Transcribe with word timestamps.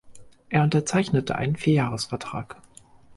Er 0.49 0.63
unterzeichnete 0.63 1.35
einen 1.35 1.57
Vierjahresvertrag. 1.57 2.59